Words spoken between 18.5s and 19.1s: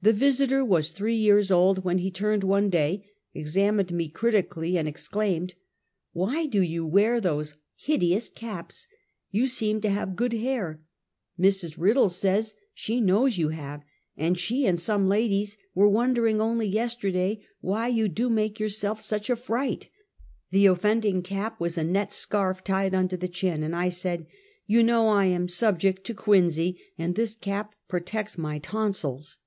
yourself